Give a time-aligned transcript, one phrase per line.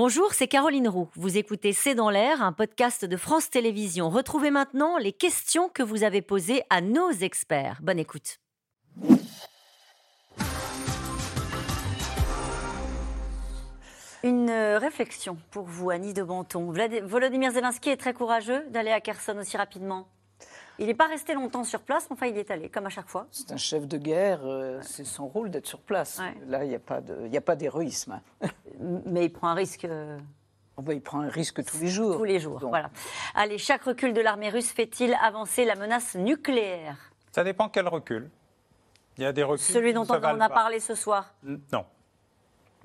[0.00, 1.08] Bonjour, c'est Caroline Roux.
[1.16, 4.10] Vous écoutez C'est dans l'air, un podcast de France Télévisions.
[4.10, 7.80] Retrouvez maintenant les questions que vous avez posées à nos experts.
[7.82, 8.38] Bonne écoute.
[14.22, 16.72] Une euh, réflexion pour vous, Annie de Banton.
[17.02, 20.06] Volodymyr Zelensky est très courageux d'aller à Kherson aussi rapidement.
[20.78, 22.88] Il n'est pas resté longtemps sur place, mais enfin, il y est allé, comme à
[22.88, 23.26] chaque fois.
[23.32, 26.22] C'est un chef de guerre, euh, c'est son rôle d'être sur place.
[26.46, 28.20] Là, il n'y a pas d'héroïsme.
[28.78, 29.84] Mais il prend un risque.
[29.84, 30.18] Euh,
[30.78, 32.16] bah, il prend un risque tous les jours.
[32.16, 32.90] Tous les jours, voilà.
[33.34, 36.96] Allez, chaque recul de l'armée russe fait-il avancer la menace nucléaire?
[37.32, 38.30] Ça dépend quel recul.
[39.16, 39.64] Il y a des reculs.
[39.64, 41.34] Celui dont on a parlé ce soir?
[41.42, 41.84] Non.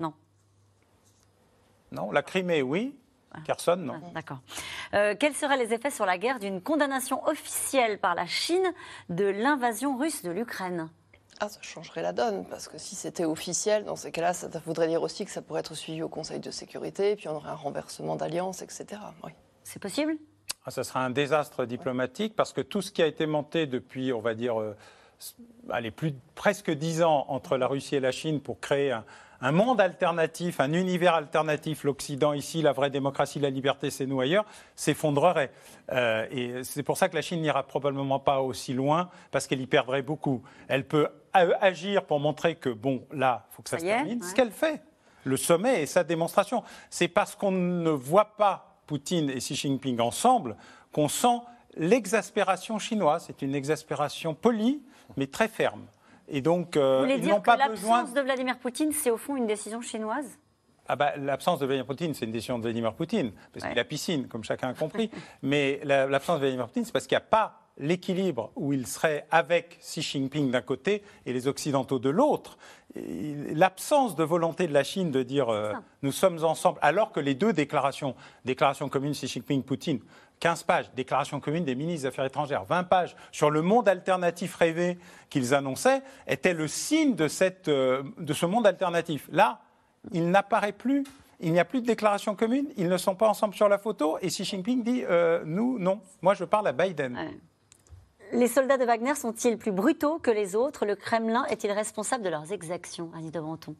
[0.00, 0.12] Non.
[1.92, 2.96] Non, la Crimée, oui.
[3.44, 4.00] Kherson, non.
[4.14, 4.38] D'accord.
[4.94, 8.72] Euh, quels seraient les effets sur la guerre d'une condamnation officielle par la Chine
[9.08, 10.88] de l'invasion russe de l'Ukraine?
[11.40, 14.88] Ah, ça changerait la donne, parce que si c'était officiel, dans ces cas-là, ça voudrait
[14.88, 17.50] dire aussi que ça pourrait être suivi au Conseil de sécurité, et puis on aurait
[17.50, 19.00] un renversement d'alliance, etc.
[19.24, 19.32] Oui.
[19.64, 20.16] C'est possible?
[20.64, 24.12] Ah, Ça sera un désastre diplomatique, parce que tout ce qui a été monté depuis,
[24.12, 24.76] on va dire, euh,
[25.70, 29.04] allez, plus, presque dix ans entre la Russie et la Chine pour créer un,
[29.44, 34.18] un monde alternatif, un univers alternatif, l'Occident ici, la vraie démocratie, la liberté, c'est nous
[34.22, 35.50] ailleurs, s'effondrerait.
[35.92, 39.60] Euh, et c'est pour ça que la Chine n'ira probablement pas aussi loin, parce qu'elle
[39.60, 40.42] y perdrait beaucoup.
[40.66, 44.22] Elle peut agir pour montrer que, bon, là, il faut que ça, se termine.
[44.22, 44.82] Ce qu'elle fait,
[45.24, 46.64] le sommet et sa démonstration.
[46.88, 50.56] C'est parce qu'on ne voit pas Poutine et Xi Jinping ensemble
[50.90, 51.40] qu'on sent
[51.76, 53.24] l'exaspération chinoise.
[53.26, 54.82] C'est une exaspération polie,
[55.18, 55.84] mais très ferme.
[56.28, 59.46] Et donc, euh, Vous voulez dire que l'absence de Vladimir Poutine, c'est au fond une
[59.46, 60.38] décision chinoise?
[60.86, 63.84] Ah bah, L'absence de Vladimir Poutine, c'est une décision de Vladimir Poutine, parce qu'il a
[63.84, 65.10] piscine, comme chacun a compris.
[65.42, 69.26] Mais l'absence de Vladimir Poutine, c'est parce qu'il n'y a pas l'équilibre où il serait
[69.30, 72.56] avec Xi Jinping d'un côté et les Occidentaux de l'autre.
[72.94, 77.34] L'absence de volonté de la Chine de dire euh, nous sommes ensemble, alors que les
[77.34, 78.14] deux déclarations,
[78.44, 80.00] déclaration commune Xi Jinping-Poutine,
[80.38, 84.54] 15 pages, déclaration commune des ministres des Affaires étrangères, 20 pages sur le monde alternatif
[84.54, 84.98] rêvé
[85.28, 89.28] qu'ils annonçaient, était le signe de, cette, euh, de ce monde alternatif.
[89.32, 89.60] Là,
[90.12, 91.04] il n'apparaît plus.
[91.40, 94.18] Il n'y a plus de déclaration commune, ils ne sont pas ensemble sur la photo,
[94.22, 96.00] et Xi Jinping dit euh, nous, non.
[96.22, 97.18] Moi, je parle à Biden.
[98.34, 100.84] Les soldats de Wagner sont-ils plus brutaux que les autres?
[100.84, 103.74] Le Kremlin est-il responsable de leurs exactions, Annie de Menton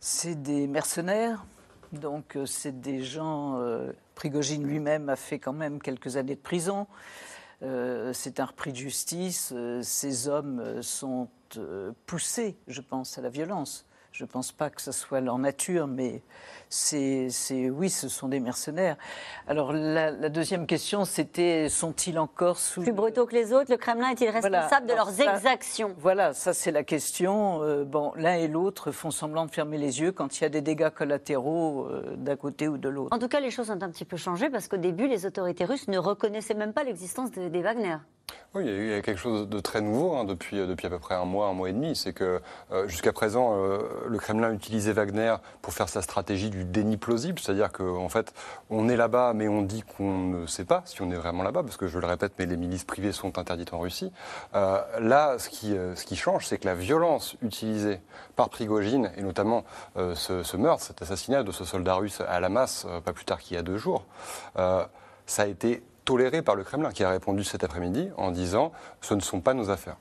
[0.00, 1.46] C'est des mercenaires,
[1.92, 3.58] donc euh, c'est des gens
[4.20, 6.86] Prigogine lui-même a fait quand même quelques années de prison.
[7.62, 9.50] Euh, c'est un repris de justice.
[9.56, 11.28] Euh, ces hommes euh, sont
[12.04, 13.86] poussés, je pense, à la violence.
[14.12, 16.22] Je ne pense pas que ce soit leur nature, mais
[16.68, 17.30] c'est,
[17.70, 18.96] oui, ce sont des mercenaires.
[19.46, 24.10] Alors la, deuxième question, c'était sont-ils encore sous plus brutaux que les autres Le Kremlin
[24.10, 25.94] est-il responsable de leurs exactions?
[25.98, 27.62] Voilà, ça c'est la question.
[27.62, 30.48] Euh, bon, l'un et l'autre font semblant de fermer les yeux quand il y a
[30.48, 33.14] des dégâts collatéraux euh, d'un côté ou de l'autre.
[33.14, 35.64] En tout cas, les choses ont un petit peu changé parce qu'au début, les autorités
[35.64, 37.96] russes ne reconnaissaient même pas l'existence des Wagner.
[38.52, 40.98] Oui, il y a quelque chose de très nouveau hein, depuis, euh, depuis à peu
[40.98, 41.94] près un mois, un mois et demi.
[41.94, 42.40] C'est que
[42.72, 47.38] euh, jusqu'à présent, euh, le Kremlin utilisait Wagner pour faire sa stratégie du déni plausible,
[47.38, 48.34] c'est-à-dire qu'en fait,
[48.68, 51.62] on est là-bas, mais on dit qu'on ne sait pas si on est vraiment là-bas,
[51.62, 54.10] parce que je le répète, mais les milices privées sont interdites en Russie.
[54.52, 58.00] là, ce qui, ce qui change, c'est que la violence utilisée
[58.34, 59.64] par Prigogine, et notamment
[59.96, 63.38] ce, ce, meurtre, cet assassinat de ce soldat russe à la masse, pas plus tard
[63.38, 64.04] qu'il y a deux jours,
[65.30, 69.14] ça a été toléré par le Kremlin, qui a répondu cet après-midi en disant ce
[69.14, 69.96] ne sont pas nos affaires.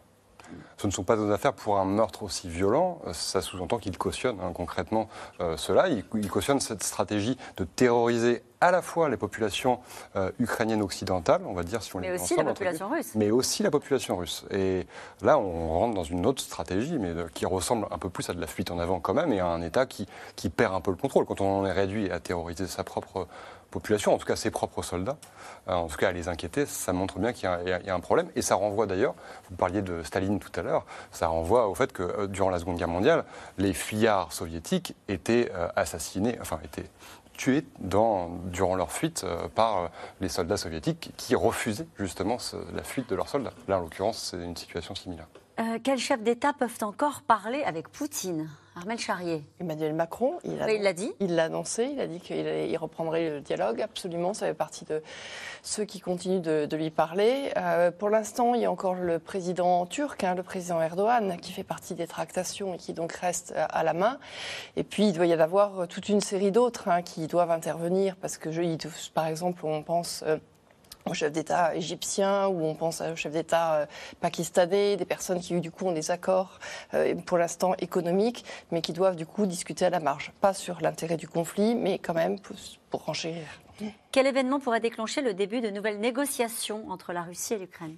[0.77, 3.01] Ce ne sont pas nos affaires pour un meurtre aussi violent.
[3.11, 5.09] Ça sous-entend qu'il cautionne hein, concrètement
[5.41, 5.89] euh, cela.
[5.89, 9.79] Il, cautionne cette stratégie de terroriser à la fois les populations
[10.15, 13.11] euh, ukrainiennes occidentales, on va dire si on mais les aussi la population russe.
[13.15, 14.45] Mais aussi la population russe.
[14.51, 14.85] Et
[15.21, 18.41] là, on rentre dans une autre stratégie, mais qui ressemble un peu plus à de
[18.41, 20.91] la fuite en avant quand même, et à un État qui, qui perd un peu
[20.91, 21.25] le contrôle.
[21.25, 23.27] Quand on en est réduit à terroriser sa propre
[23.69, 25.17] population, en tout cas ses propres soldats,
[25.67, 28.29] euh, en tout cas à les inquiéter, ça montre bien qu'il y, a un problème.
[28.35, 29.15] Et ça renvoie d'ailleurs,
[29.49, 32.59] vous parliez de Staline tout à l'heure, ça renvoie au fait que euh, durant la
[32.59, 33.25] Seconde Guerre mondiale,
[33.57, 36.89] les fuyards soviétiques étaient euh, assassinés, enfin étaient
[37.33, 39.25] tués dans, durant leur fuite
[39.55, 42.35] par les soldats soviétiques qui refusaient justement
[42.75, 43.53] la fuite de leurs soldats.
[43.69, 45.27] Là, en l'occurrence, c'est une situation similaire.
[45.83, 48.49] Quels chefs d'État peuvent encore parler avec Poutine?
[48.79, 49.43] Armel Charrier.
[49.59, 51.11] Emmanuel Macron, il l'a dit.
[51.19, 55.03] Il l'a annoncé, il a dit qu'il reprendrait le dialogue, absolument, ça fait partie de
[55.63, 57.51] ceux qui continuent de, lui parler.
[57.57, 61.51] Euh, pour l'instant, il y a encore le président turc, hein, le président Erdogan, qui
[61.51, 64.17] fait partie des tractations et qui donc reste à la main.
[64.77, 68.37] Et puis, il doit y avoir toute une série d'autres hein, qui doivent intervenir, parce
[68.37, 68.61] que, je,
[69.13, 70.23] par exemple, on pense...
[70.25, 70.37] Euh,
[71.05, 73.85] au chef d'État égyptien ou on pense au chef d'État euh,
[74.19, 76.59] pakistanais, des personnes qui du coup ont des accords
[76.93, 80.81] euh, pour l'instant économiques, mais qui doivent du coup discuter à la marge, pas sur
[80.81, 82.55] l'intérêt du conflit, mais quand même pour,
[82.89, 83.45] pour renchérir.
[84.11, 87.95] Quel événement pourrait déclencher le début de nouvelles négociations entre la Russie et l'Ukraine?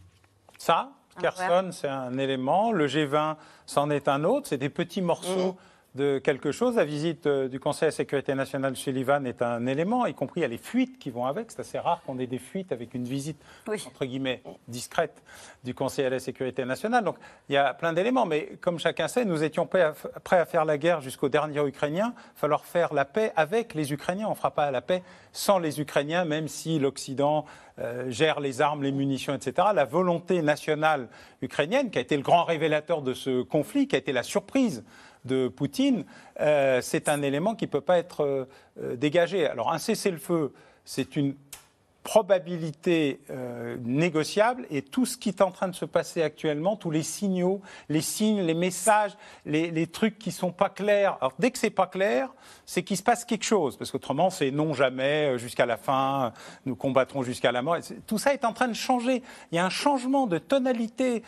[0.58, 2.72] Ça, Kherson, c'est un élément.
[2.72, 4.48] Le G20, c'en est un autre.
[4.48, 5.58] C'est des petits morceaux
[5.96, 6.76] de quelque chose.
[6.78, 10.44] La visite euh, du Conseil à la sécurité nationale Sullivan est un élément, y compris
[10.44, 11.52] a les fuites qui vont avec.
[11.52, 13.84] C'est assez rare qu'on ait des fuites avec une visite, Oui.
[13.86, 15.22] entre guillemets, discrète
[15.64, 17.04] du Conseil à la sécurité nationale.
[17.04, 17.18] Donc
[17.50, 18.26] il y a plein d'éléments.
[18.26, 19.94] Mais comme chacun sait, nous étions prêts à,
[20.24, 22.14] prêts à faire la guerre jusqu'au dernier Ukrainien.
[22.16, 24.28] Il va falloir faire la paix avec les Ukrainiens.
[24.28, 25.04] On ne fera pas la paix
[25.34, 27.46] sans les Ukrainiens, même si l'Occident
[27.80, 29.70] euh, gère les armes, les munitions, etc.
[29.74, 31.10] La volonté nationale
[31.42, 34.84] ukrainienne, qui a été le grand révélateur de ce conflit, qui a été la surprise
[35.26, 36.06] de Poutine,
[36.40, 38.46] euh, c'est un élément qui ne peut pas être euh,
[38.82, 39.48] euh, dégagé.
[39.48, 40.54] Alors un cessez-le-feu,
[40.86, 41.36] c'est une
[42.04, 43.22] probabilité
[43.84, 47.62] négociable et tout ce qui est en train de se passer actuellement, tous les signaux,
[47.90, 49.16] les signes, les messages,
[49.46, 51.18] les, trucs qui sont pas clairs.
[51.22, 52.34] Alors dès que c'est pas clair,
[52.66, 56.34] c'est qu'il se passe quelque chose parce qu'autrement c'est non jamais jusqu'à la fin,
[56.66, 57.78] nous combattrons jusqu'à la mort.
[58.08, 59.22] Tout ça est en train de changer.
[59.52, 61.22] Il y a un changement de tonalité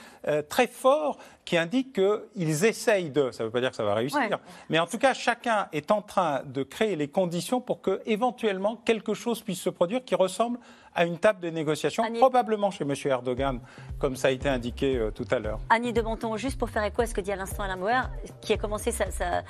[0.49, 3.31] très fort qui indique qu'ils essayent de.
[3.31, 4.29] Ça ne veut pas dire que ça va réussir, Ouais.
[4.69, 8.77] mais en tout cas chacun est en train de créer les conditions pour que éventuellement
[8.85, 10.57] quelque chose puisse se produire qui ressemble
[10.95, 12.93] à une table de négociation, Annie- probablement chez M.
[13.05, 13.59] Erdogan,
[13.97, 15.59] comme ça a été indiqué euh, tout à l'heure.
[15.71, 18.11] Annie de Bonton, juste pour faire écho à ce que dit à l'instant Alain Bauer,
[18.41, 19.41] qui a commencé sa- sa- euh,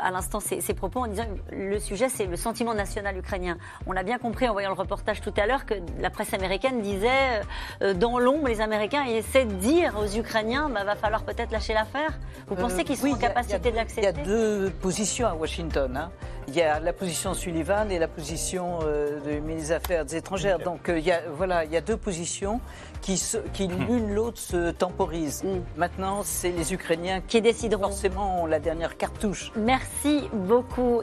[0.00, 3.58] à l'instant ses, ses propos en disant que le sujet c'est le sentiment national ukrainien.
[3.88, 6.80] On a bien compris en voyant le reportage tout à l'heure que la presse américaine
[6.82, 7.42] disait
[7.82, 11.74] euh, dans l'ombre les Américains essaient de dire aux Ukrainiens bah, va falloir peut-être lâcher
[11.74, 12.18] l'affaire.
[12.46, 13.76] Vous pensez Euh, qu'ils sont oui, en il y a- capacité il y a- de
[13.76, 15.96] l'accepter Il y a deux positions à Washington.
[15.96, 16.10] hein.
[16.48, 20.58] Il y a la position Sullivan et la position euh, du ministre des Affaires étrangères.
[20.58, 22.60] Donc euh, il y a, voilà, il y a deux positions
[23.00, 25.42] qui, se- qui l'une l'autre se temporisent.
[25.44, 25.60] Mm.
[25.76, 27.82] Maintenant, c'est les Ukrainiens qui qui décideront.
[27.84, 29.52] forcément ont la dernière cartouche.
[29.56, 31.02] Merci beaucoup.